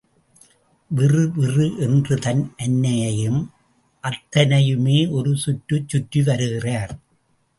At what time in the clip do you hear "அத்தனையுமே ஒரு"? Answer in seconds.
4.03-5.35